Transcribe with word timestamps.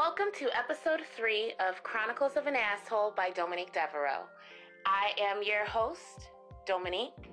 Welcome 0.00 0.32
to 0.38 0.48
episode 0.56 1.02
three 1.14 1.52
of 1.60 1.82
Chronicles 1.82 2.38
of 2.38 2.46
an 2.46 2.56
Asshole 2.56 3.12
by 3.14 3.28
Dominique 3.28 3.74
Devereaux. 3.74 4.22
I 4.86 5.10
am 5.20 5.42
your 5.42 5.66
host, 5.66 6.30
Dominique. 6.66 7.30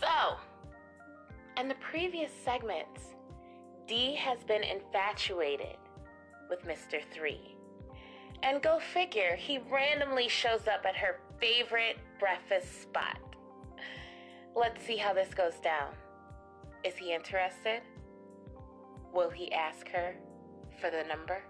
So, 0.00 0.34
in 1.56 1.68
the 1.68 1.76
previous 1.76 2.32
segments, 2.44 3.14
Dee 3.86 4.16
has 4.16 4.42
been 4.42 4.64
infatuated 4.64 5.76
with 6.50 6.64
Mr. 6.64 7.00
Three. 7.14 7.56
And 8.42 8.60
go 8.60 8.80
figure, 8.80 9.36
he 9.36 9.60
randomly 9.70 10.28
shows 10.28 10.66
up 10.66 10.84
at 10.84 10.96
her 10.96 11.20
favorite 11.38 11.98
breakfast 12.18 12.82
spot. 12.82 13.20
Let's 14.56 14.84
see 14.84 14.96
how 14.96 15.14
this 15.14 15.32
goes 15.32 15.60
down. 15.62 15.92
Is 16.82 16.96
he 16.96 17.14
interested? 17.14 17.82
Will 19.14 19.30
he 19.30 19.52
ask 19.52 19.88
her 19.90 20.16
for 20.80 20.90
the 20.90 21.04
number? 21.08 21.42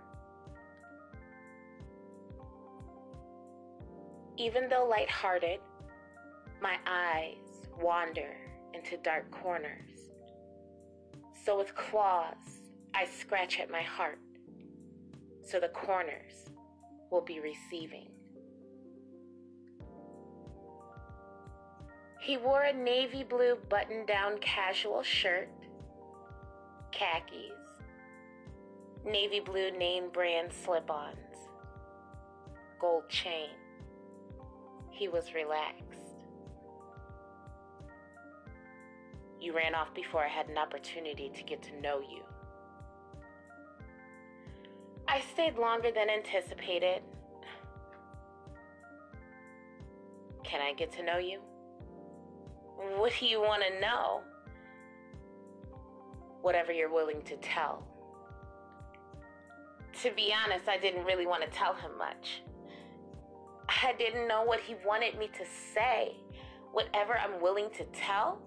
Even 4.36 4.68
though 4.68 4.86
lighthearted, 4.86 5.60
my 6.60 6.76
eyes 6.86 7.66
wander 7.80 8.36
into 8.74 8.96
dark 8.98 9.30
corners. 9.30 10.10
So 11.44 11.56
with 11.58 11.74
claws, 11.74 12.36
I 12.94 13.06
scratch 13.06 13.60
at 13.60 13.70
my 13.70 13.82
heart, 13.82 14.18
so 15.42 15.60
the 15.60 15.68
corners 15.68 16.46
will 17.10 17.22
be 17.22 17.40
receiving. 17.40 18.08
He 22.20 22.36
wore 22.36 22.62
a 22.62 22.72
navy 22.72 23.22
blue 23.22 23.56
button 23.68 24.04
down 24.04 24.38
casual 24.38 25.02
shirt, 25.02 25.48
khakis, 26.90 27.55
navy 29.06 29.40
blue 29.40 29.70
name 29.70 30.10
brand 30.12 30.52
slip 30.52 30.90
ons, 30.90 31.48
gold 32.80 33.08
chain. 33.08 33.50
He 34.90 35.08
was 35.08 35.32
relaxed. 35.34 35.84
You 39.40 39.54
ran 39.54 39.74
off 39.74 39.94
before 39.94 40.24
I 40.24 40.28
had 40.28 40.48
an 40.48 40.58
opportunity 40.58 41.30
to 41.34 41.42
get 41.44 41.62
to 41.64 41.80
know 41.80 42.00
you. 42.00 42.22
I 45.06 45.20
stayed 45.32 45.56
longer 45.56 45.90
than 45.94 46.10
anticipated. 46.10 47.02
Can 50.42 50.60
I 50.60 50.72
get 50.72 50.90
to 50.92 51.04
know 51.04 51.18
you? 51.18 51.40
What 52.96 53.12
do 53.20 53.26
you 53.26 53.40
want 53.40 53.62
to 53.62 53.80
know? 53.80 54.22
Whatever 56.42 56.72
you're 56.72 56.92
willing 56.92 57.22
to 57.22 57.36
tell. 57.36 57.85
To 60.02 60.10
be 60.10 60.32
honest, 60.32 60.68
I 60.68 60.76
didn't 60.76 61.04
really 61.04 61.26
want 61.26 61.42
to 61.42 61.48
tell 61.48 61.74
him 61.74 61.96
much. 61.96 62.42
I 63.68 63.94
didn't 63.98 64.28
know 64.28 64.44
what 64.44 64.60
he 64.60 64.74
wanted 64.84 65.18
me 65.18 65.28
to 65.28 65.44
say. 65.74 66.16
Whatever 66.72 67.18
I'm 67.18 67.40
willing 67.40 67.70
to 67.78 67.84
tell? 67.86 68.38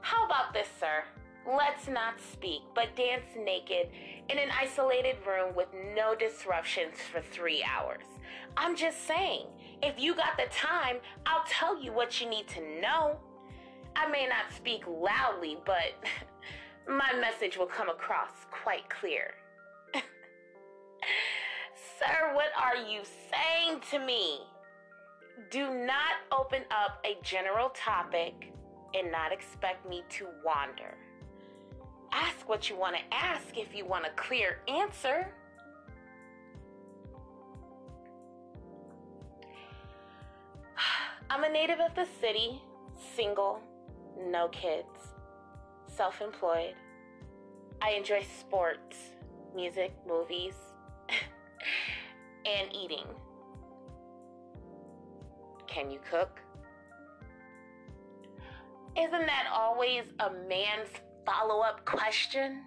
How 0.00 0.26
about 0.26 0.52
this, 0.52 0.68
sir? 0.80 1.04
Let's 1.46 1.86
not 1.86 2.14
speak, 2.32 2.62
but 2.74 2.96
dance 2.96 3.26
naked 3.38 3.88
in 4.28 4.38
an 4.38 4.48
isolated 4.60 5.16
room 5.24 5.54
with 5.54 5.68
no 5.94 6.16
disruptions 6.16 6.96
for 7.12 7.20
three 7.20 7.62
hours. 7.62 8.04
I'm 8.56 8.74
just 8.74 9.06
saying, 9.06 9.46
if 9.82 10.00
you 10.00 10.16
got 10.16 10.36
the 10.36 10.50
time, 10.50 10.96
I'll 11.24 11.44
tell 11.48 11.80
you 11.80 11.92
what 11.92 12.20
you 12.20 12.28
need 12.28 12.48
to 12.48 12.80
know. 12.80 13.18
I 13.94 14.08
may 14.08 14.26
not 14.26 14.52
speak 14.54 14.82
loudly, 14.86 15.58
but 15.64 16.04
my 16.88 17.12
message 17.20 17.56
will 17.56 17.66
come 17.66 17.88
across 17.88 18.30
quite 18.50 18.90
clear. 18.90 19.34
Sir, 21.98 22.34
what 22.34 22.48
are 22.58 22.76
you 22.76 23.00
saying 23.30 23.80
to 23.90 23.98
me? 23.98 24.40
Do 25.50 25.72
not 25.72 26.16
open 26.30 26.62
up 26.70 26.98
a 27.04 27.16
general 27.22 27.70
topic 27.70 28.52
and 28.94 29.10
not 29.10 29.32
expect 29.32 29.88
me 29.88 30.02
to 30.10 30.26
wander. 30.44 30.94
Ask 32.12 32.48
what 32.48 32.68
you 32.68 32.76
want 32.76 32.96
to 32.96 33.02
ask 33.14 33.56
if 33.56 33.74
you 33.74 33.86
want 33.86 34.04
a 34.04 34.10
clear 34.10 34.58
answer. 34.68 35.32
I'm 41.30 41.44
a 41.44 41.48
native 41.48 41.80
of 41.80 41.94
the 41.94 42.06
city, 42.20 42.60
single, 43.14 43.60
no 44.18 44.48
kids, 44.48 45.14
self 45.86 46.20
employed. 46.20 46.74
I 47.80 47.90
enjoy 47.90 48.24
sports, 48.38 48.96
music, 49.54 49.92
movies, 50.06 50.54
and 52.46 52.72
eating. 52.74 53.06
Can 55.66 55.90
you 55.90 55.98
cook? 56.10 56.40
Isn't 58.96 59.26
that 59.26 59.46
always 59.52 60.04
a 60.20 60.30
man's 60.48 60.88
follow 61.26 61.60
up 61.60 61.84
question? 61.84 62.62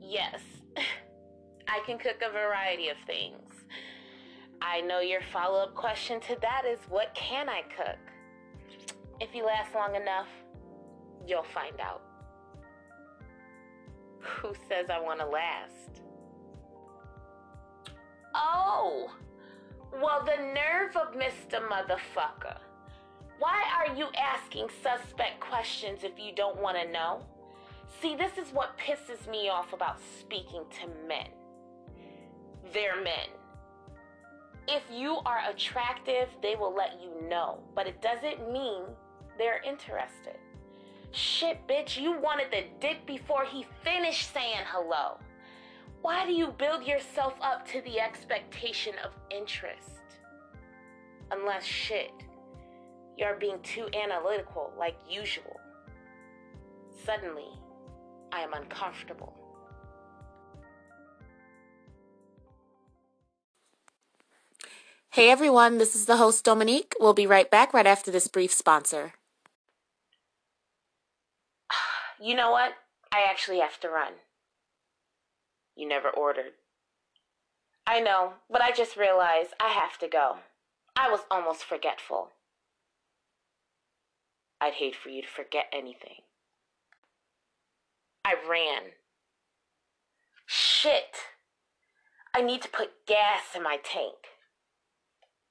Yes, 0.00 0.40
I 1.68 1.80
can 1.86 1.98
cook 1.98 2.16
a 2.28 2.32
variety 2.32 2.88
of 2.88 2.96
things. 3.06 3.38
I 4.60 4.80
know 4.80 5.00
your 5.00 5.20
follow 5.32 5.62
up 5.62 5.74
question 5.74 6.20
to 6.20 6.36
that 6.40 6.62
is 6.64 6.78
what 6.88 7.14
can 7.14 7.48
I 7.48 7.62
cook? 7.76 7.98
If 9.20 9.34
you 9.34 9.44
last 9.44 9.74
long 9.74 9.94
enough, 9.94 10.28
you'll 11.26 11.44
find 11.44 11.80
out. 11.80 12.02
Who 14.20 14.54
says 14.68 14.86
I 14.88 15.00
want 15.00 15.20
to 15.20 15.26
last? 15.26 16.01
Oh, 18.34 19.10
well, 19.92 20.24
the 20.24 20.42
nerve 20.54 20.96
of 20.96 21.14
Mr. 21.14 21.60
Motherfucker. 21.68 22.58
Why 23.38 23.62
are 23.76 23.94
you 23.94 24.06
asking 24.16 24.68
suspect 24.82 25.40
questions 25.40 26.04
if 26.04 26.18
you 26.18 26.34
don't 26.34 26.60
want 26.60 26.78
to 26.78 26.90
know? 26.90 27.22
See, 28.00 28.14
this 28.14 28.38
is 28.38 28.52
what 28.52 28.78
pisses 28.78 29.28
me 29.30 29.48
off 29.48 29.72
about 29.72 29.98
speaking 30.20 30.62
to 30.80 31.08
men. 31.08 31.28
They're 32.72 33.02
men. 33.02 33.28
If 34.68 34.82
you 34.92 35.18
are 35.26 35.40
attractive, 35.50 36.28
they 36.40 36.54
will 36.54 36.74
let 36.74 37.00
you 37.02 37.28
know, 37.28 37.58
but 37.74 37.86
it 37.86 38.00
doesn't 38.00 38.52
mean 38.52 38.82
they're 39.38 39.60
interested. 39.62 40.38
Shit, 41.10 41.66
bitch, 41.66 42.00
you 42.00 42.18
wanted 42.18 42.46
the 42.50 42.64
dick 42.80 43.04
before 43.06 43.44
he 43.44 43.66
finished 43.82 44.32
saying 44.32 44.64
hello. 44.66 45.18
Why 46.02 46.26
do 46.26 46.32
you 46.32 46.48
build 46.58 46.84
yourself 46.84 47.34
up 47.40 47.64
to 47.68 47.80
the 47.82 48.00
expectation 48.00 48.94
of 49.04 49.12
interest? 49.30 50.02
Unless 51.30 51.64
shit, 51.64 52.10
you're 53.16 53.36
being 53.36 53.60
too 53.62 53.86
analytical 53.94 54.72
like 54.76 54.96
usual. 55.08 55.60
Suddenly, 57.06 57.46
I 58.32 58.40
am 58.40 58.52
uncomfortable. 58.52 59.32
Hey 65.10 65.30
everyone, 65.30 65.78
this 65.78 65.94
is 65.94 66.06
the 66.06 66.16
host 66.16 66.44
Dominique. 66.44 66.94
We'll 66.98 67.14
be 67.14 67.28
right 67.28 67.48
back 67.48 67.72
right 67.72 67.86
after 67.86 68.10
this 68.10 68.26
brief 68.26 68.52
sponsor. 68.52 69.12
You 72.20 72.36
know 72.36 72.52
what? 72.52 72.72
I 73.12 73.22
actually 73.28 73.58
have 73.58 73.80
to 73.80 73.88
run. 73.88 74.12
You 75.76 75.88
never 75.88 76.10
ordered. 76.10 76.52
I 77.86 78.00
know, 78.00 78.34
but 78.50 78.62
I 78.62 78.70
just 78.70 78.96
realized 78.96 79.50
I 79.60 79.68
have 79.68 79.98
to 79.98 80.08
go. 80.08 80.36
I 80.96 81.10
was 81.10 81.20
almost 81.30 81.64
forgetful. 81.64 82.30
I'd 84.60 84.74
hate 84.74 84.94
for 84.94 85.08
you 85.08 85.22
to 85.22 85.28
forget 85.28 85.66
anything. 85.72 86.22
I 88.24 88.34
ran. 88.48 88.92
Shit! 90.46 91.16
I 92.34 92.42
need 92.42 92.62
to 92.62 92.68
put 92.68 93.06
gas 93.06 93.56
in 93.56 93.62
my 93.62 93.78
tank. 93.82 94.28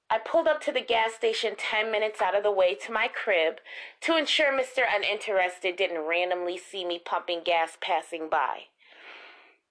I 0.08 0.18
pulled 0.18 0.46
up 0.46 0.60
to 0.62 0.72
the 0.72 0.80
gas 0.80 1.14
station 1.14 1.54
10 1.56 1.90
minutes 1.90 2.20
out 2.20 2.34
of 2.34 2.42
the 2.42 2.50
way 2.50 2.74
to 2.74 2.92
my 2.92 3.08
crib 3.08 3.60
to 4.02 4.16
ensure 4.16 4.52
Mr. 4.52 4.82
Uninterested 4.88 5.76
didn't 5.76 6.06
randomly 6.06 6.58
see 6.58 6.84
me 6.84 6.98
pumping 6.98 7.40
gas 7.44 7.78
passing 7.80 8.28
by. 8.30 8.64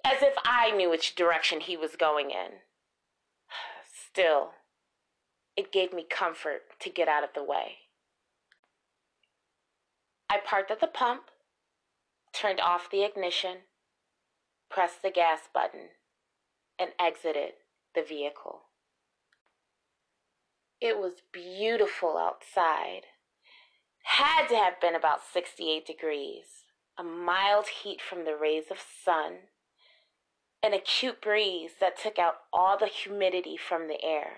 As 0.04 0.22
if 0.22 0.34
I 0.44 0.72
knew 0.72 0.90
which 0.90 1.16
direction 1.16 1.60
he 1.62 1.78
was 1.78 1.96
going 1.96 2.32
in. 2.32 2.60
Still, 4.10 4.52
it 5.56 5.72
gave 5.72 5.94
me 5.94 6.06
comfort 6.10 6.64
to 6.80 6.90
get 6.90 7.08
out 7.08 7.24
of 7.24 7.30
the 7.34 7.44
way. 7.44 7.78
I 10.30 10.38
parked 10.38 10.72
at 10.72 10.80
the 10.80 10.88
pump, 10.88 11.24
turned 12.34 12.60
off 12.60 12.90
the 12.90 13.04
ignition, 13.04 13.58
pressed 14.70 15.02
the 15.02 15.12
gas 15.12 15.42
button, 15.54 15.90
and 16.80 16.92
exited 17.00 17.54
the 17.94 18.02
vehicle. 18.02 18.62
It 20.80 20.98
was 20.98 21.22
beautiful 21.32 22.18
outside. 22.18 23.02
Had 24.04 24.48
to 24.48 24.56
have 24.56 24.82
been 24.82 24.96
about 24.96 25.20
68 25.32 25.86
degrees. 25.86 26.64
A 26.98 27.04
mild 27.04 27.68
heat 27.84 28.02
from 28.02 28.26
the 28.26 28.36
rays 28.36 28.72
of 28.72 28.80
sun. 28.80 29.51
An 30.64 30.74
acute 30.74 31.22
breeze 31.22 31.72
that 31.80 31.98
took 31.98 32.20
out 32.20 32.36
all 32.54 32.78
the 32.78 32.88
humidity 32.88 33.58
from 33.58 33.88
the 33.88 34.04
air. 34.04 34.38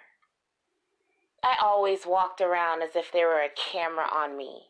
I 1.43 1.57
always 1.61 2.05
walked 2.05 2.39
around 2.39 2.81
as 2.81 2.95
if 2.95 3.11
there 3.11 3.27
were 3.27 3.41
a 3.41 3.49
camera 3.49 4.05
on 4.13 4.37
me. 4.37 4.67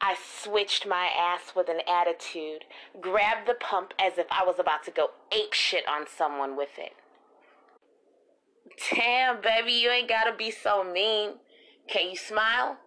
I 0.00 0.16
switched 0.42 0.86
my 0.86 1.08
ass 1.16 1.52
with 1.54 1.68
an 1.68 1.80
attitude, 1.88 2.64
grabbed 3.00 3.48
the 3.48 3.54
pump 3.54 3.94
as 3.98 4.18
if 4.18 4.26
I 4.30 4.44
was 4.44 4.58
about 4.58 4.84
to 4.84 4.90
go 4.90 5.10
ape 5.32 5.52
shit 5.52 5.86
on 5.88 6.06
someone 6.06 6.56
with 6.56 6.78
it. 6.78 6.92
Damn, 8.92 9.40
baby, 9.40 9.72
you 9.72 9.90
ain't 9.90 10.08
gotta 10.08 10.36
be 10.36 10.50
so 10.50 10.82
mean. 10.82 11.34
Can 11.88 12.10
you 12.10 12.16
smile? 12.16 12.78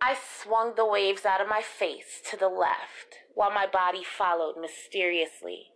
I 0.00 0.16
swung 0.42 0.74
the 0.76 0.86
waves 0.86 1.24
out 1.24 1.40
of 1.40 1.48
my 1.48 1.60
face 1.62 2.20
to 2.30 2.36
the 2.36 2.48
left 2.48 3.18
while 3.34 3.50
my 3.50 3.66
body 3.66 4.04
followed 4.04 4.54
mysteriously, 4.60 5.66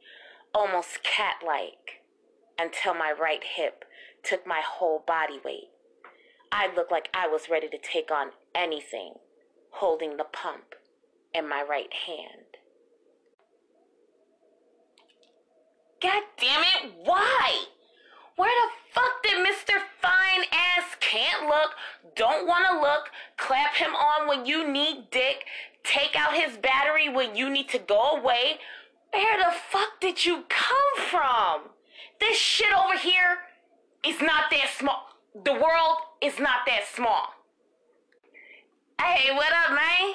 almost 0.54 1.02
cat 1.02 1.36
like, 1.44 2.02
until 2.58 2.94
my 2.94 3.12
right 3.12 3.42
hip 3.42 3.84
took 4.22 4.46
my 4.46 4.60
whole 4.64 5.02
body 5.06 5.40
weight. 5.44 5.70
I 6.52 6.72
looked 6.74 6.92
like 6.92 7.08
I 7.12 7.26
was 7.26 7.48
ready 7.50 7.68
to 7.68 7.78
take 7.78 8.10
on 8.10 8.28
anything, 8.54 9.14
holding 9.70 10.16
the 10.16 10.24
pump 10.24 10.74
in 11.34 11.48
my 11.48 11.64
right 11.68 11.92
hand. 12.06 12.58
God 16.00 16.22
damn 16.38 16.62
it, 16.62 16.92
why? 17.04 17.64
Where 18.36 18.50
the 18.50 18.70
fuck 18.92 19.22
did 19.22 19.46
Mr. 19.46 19.80
Fine 20.00 20.21
Look, 21.52 21.72
Don't 22.16 22.46
Wanna 22.46 22.80
Look, 22.80 23.10
Clap 23.36 23.74
Him 23.74 23.94
On 23.94 24.26
When 24.26 24.46
You 24.46 24.66
Need 24.66 25.10
Dick, 25.10 25.44
Take 25.84 26.16
Out 26.16 26.34
His 26.34 26.56
Battery 26.56 27.10
When 27.10 27.36
You 27.36 27.50
Need 27.50 27.68
to 27.70 27.78
Go 27.78 28.16
Away? 28.16 28.58
Where 29.12 29.36
the 29.36 29.52
fuck 29.70 30.00
did 30.00 30.24
you 30.24 30.44
come 30.48 31.06
from? 31.10 31.72
This 32.20 32.38
shit 32.38 32.72
over 32.74 32.96
here 32.96 33.38
is 34.02 34.22
not 34.22 34.44
that 34.50 34.70
small. 34.78 35.08
The 35.44 35.52
world 35.52 35.98
is 36.22 36.38
not 36.38 36.60
that 36.66 36.86
small. 36.94 37.34
Hey, 38.98 39.34
what 39.34 39.52
up, 39.52 39.74
man? 39.74 40.14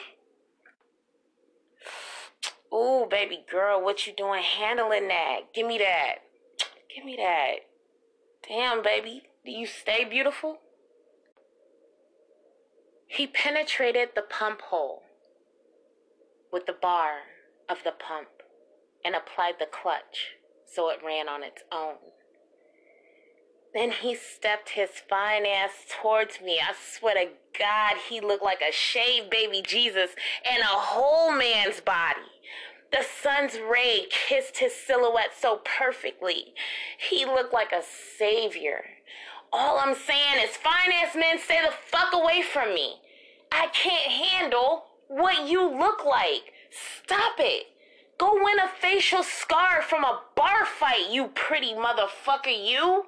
Ooh, 2.74 3.08
baby 3.10 3.44
girl, 3.50 3.84
what 3.84 4.08
you 4.08 4.14
doing 4.14 4.42
handling 4.42 5.08
that? 5.08 5.54
Give 5.54 5.68
me 5.68 5.78
that. 5.78 6.16
Give 6.94 7.06
me 7.06 7.16
that. 7.18 7.58
Damn, 8.48 8.82
baby, 8.82 9.24
do 9.46 9.52
you 9.52 9.68
stay 9.68 10.04
beautiful? 10.04 10.58
He 13.08 13.28
penetrated 13.28 14.10
the 14.16 14.22
pump 14.22 14.62
hole 14.62 15.04
with 16.52 16.66
the 16.66 16.74
bar 16.74 17.20
of 17.70 17.78
the 17.84 17.92
pump 17.92 18.28
and 19.04 19.16
applied 19.16 19.56
the 19.60 19.66
clutch 19.66 20.36
so 20.66 20.90
it 20.90 21.00
ran 21.06 21.30
on 21.30 21.44
its 21.44 21.64
own. 21.72 21.96
Then 23.74 23.92
he 23.92 24.16
stepped 24.16 24.70
his 24.70 24.90
fine 25.10 25.46
ass 25.46 25.72
towards 26.02 26.42
me. 26.42 26.60
I 26.60 26.74
swear 26.74 27.16
to 27.16 27.32
God, 27.58 27.96
he 28.10 28.20
looked 28.20 28.44
like 28.44 28.62
a 28.62 28.72
shaved 28.72 29.30
baby 29.30 29.62
Jesus 29.66 30.12
in 30.46 30.62
a 30.62 30.66
whole 30.66 31.32
man's 31.32 31.80
body. 31.80 32.20
The 32.92 33.04
sun's 33.22 33.60
ray 33.60 34.08
kissed 34.10 34.58
his 34.58 34.74
silhouette 34.74 35.34
so 35.40 35.62
perfectly. 35.64 36.54
He 36.98 37.26
looked 37.26 37.54
like 37.54 37.72
a 37.72 37.84
savior. 38.18 38.84
All 39.52 39.80
I'm 39.80 39.96
saying 39.96 40.44
is, 40.44 40.58
finance 40.58 41.16
men, 41.16 41.40
stay 41.40 41.60
the 41.64 41.72
fuck 41.72 42.14
away 42.14 42.42
from 42.42 42.74
me. 42.74 42.96
I 43.52 43.68
can't 43.68 44.12
handle 44.12 44.86
what 45.08 45.48
you 45.48 45.68
look 45.68 46.06
like. 46.06 46.54
Stop 46.70 47.36
it. 47.40 47.68
Go 48.18 48.34
win 48.44 48.60
a 48.60 48.68
facial 48.68 49.24
scar 49.24 49.82
from 49.82 50.04
a 50.04 50.22
bar 50.36 50.66
fight, 50.66 51.10
you 51.12 51.28
pretty 51.28 51.74
motherfucker, 51.74 52.48
you. 52.48 53.06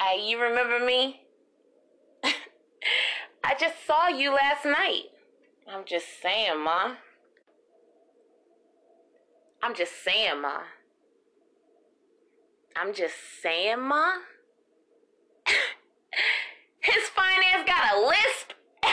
Hey, 0.00 0.28
you 0.28 0.40
remember 0.40 0.84
me? 0.84 1.22
I 3.44 3.54
just 3.58 3.86
saw 3.86 4.08
you 4.08 4.34
last 4.34 4.64
night. 4.64 5.04
I'm 5.70 5.84
just 5.86 6.06
saying, 6.22 6.62
Ma. 6.62 6.94
I'm 9.62 9.74
just 9.74 9.92
saying, 10.02 10.42
Ma. 10.42 10.60
I'm 12.76 12.92
just 12.92 13.14
saying, 13.42 13.80
Ma. 13.80 14.12
His 16.80 17.08
finance 17.08 17.66
got 17.66 17.94
a 17.94 18.00
lisp. 18.06 18.52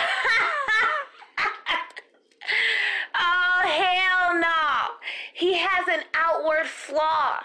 oh, 3.16 3.62
hell 3.66 4.36
no. 4.40 4.98
He 5.34 5.56
has 5.56 5.88
an 5.88 6.04
outward 6.14 6.68
flaw. 6.68 7.44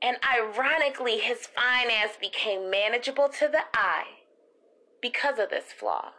And 0.00 0.16
ironically, 0.24 1.18
his 1.18 1.48
finance 1.48 2.12
became 2.20 2.70
manageable 2.70 3.28
to 3.30 3.48
the 3.48 3.64
eye 3.74 4.06
because 5.02 5.40
of 5.40 5.50
this 5.50 5.72
flaw. 5.72 6.12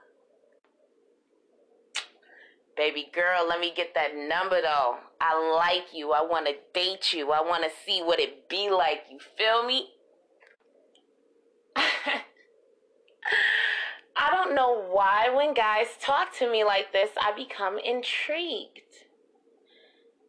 Baby 2.79 3.11
girl, 3.13 3.45
let 3.45 3.59
me 3.59 3.73
get 3.75 3.93
that 3.93 4.15
number 4.15 4.61
though. 4.61 4.95
I 5.19 5.53
like 5.53 5.93
you. 5.93 6.13
I 6.13 6.21
want 6.21 6.45
to 6.45 6.53
date 6.73 7.11
you. 7.11 7.31
I 7.31 7.41
want 7.41 7.65
to 7.65 7.69
see 7.85 8.01
what 8.01 8.21
it 8.21 8.47
be 8.47 8.69
like. 8.69 9.01
You 9.11 9.19
feel 9.37 9.65
me? 9.65 9.89
I 11.75 12.21
don't 14.31 14.55
know 14.55 14.81
why 14.89 15.29
when 15.29 15.53
guys 15.53 15.87
talk 16.01 16.33
to 16.37 16.49
me 16.49 16.63
like 16.63 16.93
this, 16.93 17.09
I 17.19 17.33
become 17.35 17.77
intrigued. 17.79 18.79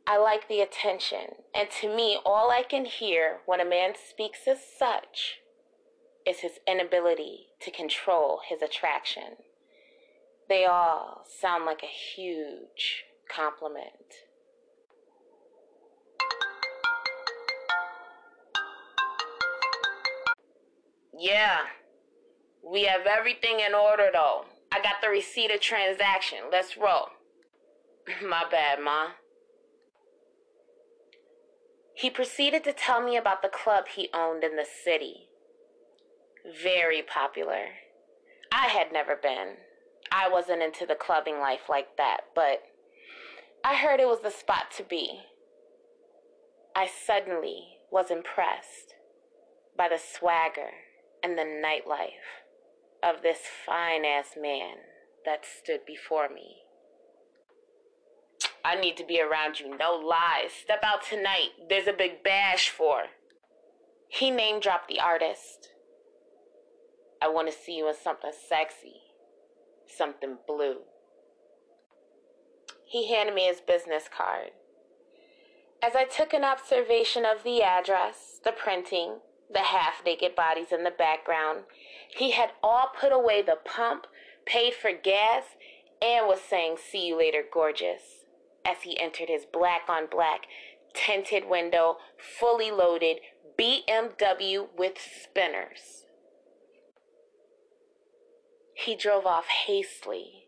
I 0.04 0.18
like 0.18 0.48
the 0.48 0.60
attention, 0.60 1.36
and 1.54 1.68
to 1.80 1.94
me, 1.94 2.18
all 2.26 2.50
I 2.50 2.64
can 2.68 2.84
hear 2.84 3.42
when 3.46 3.60
a 3.60 3.64
man 3.64 3.92
speaks 3.94 4.48
as 4.48 4.58
such 4.76 5.38
is 6.26 6.40
his 6.40 6.58
inability 6.66 7.50
to 7.60 7.70
control 7.70 8.40
his 8.48 8.60
attraction. 8.60 9.36
They 10.50 10.64
all 10.64 11.24
sound 11.40 11.64
like 11.64 11.84
a 11.84 11.86
huge 11.86 13.04
compliment. 13.32 13.86
Yeah, 21.16 21.58
we 22.68 22.82
have 22.82 23.06
everything 23.06 23.60
in 23.60 23.74
order 23.74 24.10
though. 24.12 24.46
I 24.72 24.82
got 24.82 24.94
the 25.00 25.08
receipt 25.08 25.52
of 25.52 25.60
transaction. 25.60 26.38
Let's 26.50 26.76
roll. 26.76 27.10
My 28.28 28.42
bad, 28.50 28.80
Ma. 28.82 29.10
He 31.94 32.10
proceeded 32.10 32.64
to 32.64 32.72
tell 32.72 33.00
me 33.00 33.16
about 33.16 33.42
the 33.42 33.48
club 33.48 33.84
he 33.94 34.08
owned 34.12 34.42
in 34.42 34.56
the 34.56 34.66
city. 34.84 35.28
Very 36.60 37.02
popular. 37.02 37.66
I 38.50 38.66
had 38.66 38.92
never 38.92 39.14
been. 39.14 39.54
I 40.12 40.28
wasn't 40.28 40.62
into 40.62 40.86
the 40.86 40.96
clubbing 40.96 41.38
life 41.38 41.68
like 41.68 41.96
that, 41.96 42.22
but 42.34 42.62
I 43.64 43.76
heard 43.76 44.00
it 44.00 44.08
was 44.08 44.22
the 44.22 44.30
spot 44.30 44.70
to 44.76 44.82
be. 44.82 45.20
I 46.74 46.88
suddenly 46.88 47.78
was 47.90 48.10
impressed 48.10 48.94
by 49.76 49.88
the 49.88 49.98
swagger 49.98 50.70
and 51.22 51.38
the 51.38 51.42
nightlife 51.42 52.42
of 53.02 53.22
this 53.22 53.38
fine 53.64 54.04
ass 54.04 54.30
man 54.40 54.76
that 55.24 55.44
stood 55.44 55.80
before 55.86 56.28
me. 56.28 56.56
I 58.64 58.74
need 58.74 58.96
to 58.96 59.06
be 59.06 59.20
around 59.20 59.60
you, 59.60 59.76
no 59.76 59.94
lies. 59.94 60.52
Step 60.52 60.80
out 60.82 61.02
tonight. 61.02 61.50
There's 61.68 61.86
a 61.86 61.92
big 61.92 62.22
bash 62.22 62.68
for. 62.68 63.04
He 64.08 64.30
name 64.30 64.60
dropped 64.60 64.88
the 64.88 65.00
artist. 65.00 65.68
I 67.22 67.28
want 67.28 67.50
to 67.50 67.56
see 67.56 67.76
you 67.76 67.88
in 67.88 67.94
something 67.94 68.32
sexy 68.48 69.09
something 69.96 70.38
blue. 70.46 70.78
He 72.86 73.12
handed 73.12 73.34
me 73.34 73.46
his 73.46 73.60
business 73.60 74.04
card. 74.14 74.50
As 75.82 75.94
I 75.94 76.04
took 76.04 76.32
an 76.34 76.44
observation 76.44 77.24
of 77.24 77.42
the 77.42 77.62
address, 77.62 78.40
the 78.44 78.52
printing, 78.52 79.20
the 79.52 79.60
half 79.60 80.02
naked 80.04 80.34
bodies 80.34 80.72
in 80.72 80.84
the 80.84 80.90
background, 80.90 81.60
he 82.14 82.32
had 82.32 82.50
all 82.62 82.90
put 82.98 83.12
away 83.12 83.42
the 83.42 83.58
pump, 83.64 84.06
paid 84.44 84.74
for 84.74 84.92
gas, 84.92 85.44
and 86.02 86.26
was 86.26 86.40
saying, 86.40 86.76
See 86.90 87.06
you 87.06 87.16
later, 87.16 87.42
gorgeous, 87.50 88.02
as 88.64 88.82
he 88.82 88.98
entered 89.00 89.28
his 89.28 89.46
black 89.50 89.82
on 89.88 90.06
black, 90.10 90.46
tinted 90.94 91.48
window, 91.48 91.96
fully 92.18 92.70
loaded 92.70 93.18
BMW 93.58 94.66
with 94.76 94.98
spinners. 94.98 96.04
He 98.84 98.96
drove 98.96 99.26
off 99.26 99.46
hastily. 99.66 100.46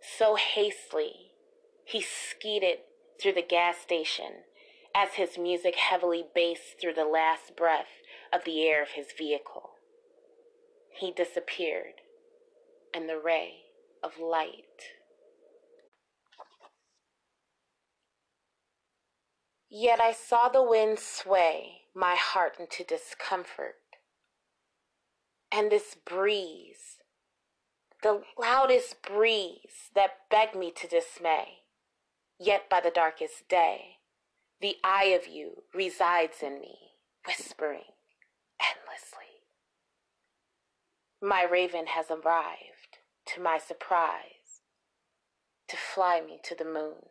So 0.00 0.36
hastily, 0.36 1.32
he 1.84 2.00
skeeted 2.00 2.78
through 3.20 3.34
the 3.34 3.42
gas 3.42 3.76
station 3.78 4.44
as 4.94 5.10
his 5.14 5.36
music 5.36 5.76
heavily 5.76 6.24
bassed 6.34 6.80
through 6.80 6.94
the 6.94 7.04
last 7.04 7.54
breath 7.54 8.00
of 8.32 8.44
the 8.44 8.62
air 8.62 8.82
of 8.82 8.90
his 8.90 9.08
vehicle. 9.16 9.72
He 10.98 11.12
disappeared 11.12 12.00
in 12.94 13.06
the 13.06 13.18
ray 13.18 13.56
of 14.02 14.18
light. 14.18 14.94
Yet 19.68 20.00
I 20.00 20.12
saw 20.12 20.48
the 20.48 20.62
wind 20.62 20.98
sway 20.98 21.82
my 21.94 22.14
heart 22.14 22.56
into 22.58 22.84
discomfort. 22.84 23.79
And 25.52 25.70
this 25.70 25.96
breeze, 26.04 26.98
the 28.02 28.22
loudest 28.38 29.02
breeze 29.02 29.90
that 29.94 30.28
begged 30.30 30.54
me 30.54 30.70
to 30.70 30.86
dismay, 30.86 31.64
yet 32.38 32.70
by 32.70 32.80
the 32.80 32.90
darkest 32.90 33.48
day, 33.48 33.96
the 34.60 34.76
eye 34.84 35.16
of 35.20 35.26
you 35.26 35.64
resides 35.74 36.36
in 36.42 36.60
me, 36.60 36.76
whispering 37.26 37.82
endlessly. 38.60 39.42
My 41.20 41.44
raven 41.50 41.86
has 41.88 42.06
arrived, 42.10 42.98
to 43.34 43.40
my 43.40 43.58
surprise, 43.58 44.62
to 45.68 45.76
fly 45.76 46.20
me 46.20 46.38
to 46.44 46.54
the 46.54 46.64
moon. 46.64 47.06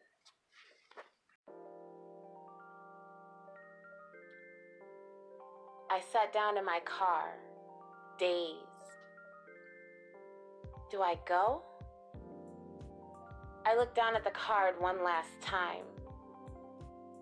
I 5.92 6.02
sat 6.02 6.32
down 6.32 6.58
in 6.58 6.66
my 6.66 6.80
car, 6.86 7.34
dazed. 8.20 8.66
Do 10.92 11.02
I 11.02 11.16
go? 11.28 11.64
I 13.66 13.76
looked 13.76 13.96
down 13.96 14.16
at 14.16 14.24
the 14.24 14.32
card 14.32 14.76
one 14.80 15.04
last 15.04 15.40
time. 15.42 15.86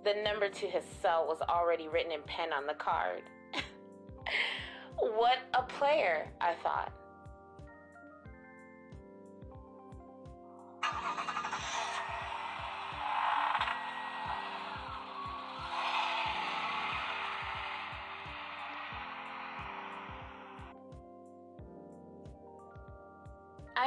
The 0.04 0.16
number 0.24 0.50
to 0.50 0.66
his 0.68 0.84
cell 1.02 1.26
was 1.28 1.40
already 1.42 1.88
written 1.88 2.12
in 2.12 2.22
pen 2.24 2.54
on 2.54 2.66
the 2.66 2.74
card. 2.74 3.24
what 4.98 5.38
a 5.54 5.64
player, 5.64 6.32
I 6.42 6.54
thought. 6.64 6.94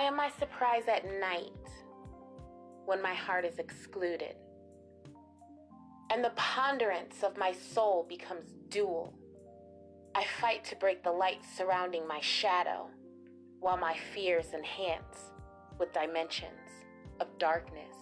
I 0.01 0.05
am 0.05 0.19
I 0.19 0.31
surprised 0.39 0.89
at 0.89 1.05
night 1.21 1.53
when 2.87 3.03
my 3.03 3.13
heart 3.13 3.45
is 3.45 3.59
excluded, 3.59 4.35
and 6.11 6.25
the 6.25 6.33
ponderance 6.37 7.23
of 7.23 7.37
my 7.37 7.53
soul 7.53 8.07
becomes 8.09 8.47
dual. 8.71 9.13
I 10.15 10.25
fight 10.41 10.65
to 10.65 10.77
break 10.77 11.05
the 11.05 11.13
light 11.13 11.45
surrounding 11.55 12.09
my 12.09 12.19
shadow, 12.21 12.89
while 13.59 13.77
my 13.77 13.95
fears 14.15 14.55
enhance 14.55 15.33
with 15.79 15.93
dimensions 15.93 16.87
of 17.21 17.27
darkness. 17.37 17.95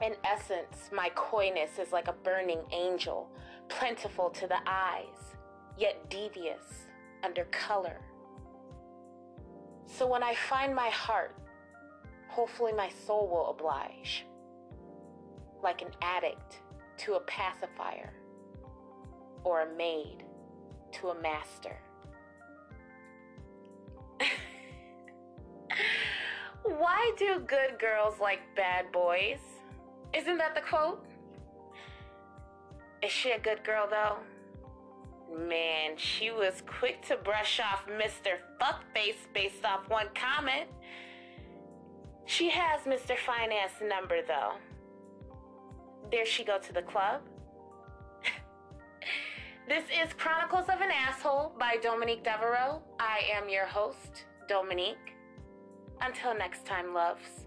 In 0.00 0.14
essence, 0.22 0.90
my 0.92 1.10
coyness 1.16 1.80
is 1.80 1.90
like 1.90 2.06
a 2.06 2.14
burning 2.22 2.62
angel, 2.70 3.32
plentiful 3.68 4.30
to 4.30 4.46
the 4.46 4.60
eyes, 4.64 5.34
yet 5.76 6.08
devious 6.08 6.86
under 7.24 7.46
color 7.46 8.00
so 9.86 10.06
when 10.06 10.22
I 10.22 10.34
find 10.34 10.74
my 10.74 10.90
heart, 10.90 11.34
hopefully 12.28 12.72
my 12.72 12.90
soul 13.06 13.28
will 13.28 13.50
oblige, 13.50 14.26
like 15.62 15.80
an 15.82 15.90
addict 16.02 16.60
to 16.98 17.14
a 17.14 17.20
pacifier, 17.20 18.12
or 19.44 19.62
a 19.62 19.74
maid 19.76 20.24
to 20.92 21.08
a 21.08 21.20
master. 21.20 21.78
Why 26.62 27.12
do 27.16 27.40
good 27.46 27.78
girls 27.78 28.18
like 28.20 28.40
bad 28.56 28.90
boys? 28.92 29.40
Isn't 30.12 30.38
that 30.38 30.54
the 30.54 30.60
quote? 30.62 31.04
Is 33.02 33.12
she 33.12 33.30
a 33.32 33.38
good 33.38 33.62
girl 33.64 33.86
though? 33.88 34.16
Man, 35.30 35.96
she 35.96 36.30
was 36.30 36.62
quick 36.66 37.04
to 37.08 37.16
brush 37.16 37.60
off 37.60 37.86
Mr. 37.86 38.38
Fuckface 38.60 39.32
based 39.34 39.64
off 39.64 39.88
one 39.88 40.08
comment. 40.14 40.68
She 42.26 42.48
has 42.50 42.82
Mr. 42.82 43.16
Finance 43.16 43.72
number 43.82 44.20
though. 44.26 44.54
There 46.10 46.26
she 46.26 46.44
go 46.44 46.58
to 46.58 46.72
the 46.72 46.82
club. 46.82 47.22
this 49.68 49.84
is 49.84 50.12
Chronicles 50.14 50.68
of 50.68 50.80
an 50.80 50.90
Asshole 50.90 51.54
by 51.58 51.76
Dominique 51.82 52.24
Devereaux. 52.24 52.82
I 53.00 53.22
am 53.32 53.48
your 53.48 53.66
host, 53.66 54.26
Dominique. 54.48 55.14
Until 56.00 56.36
next 56.36 56.64
time, 56.66 56.94
loves. 56.94 57.45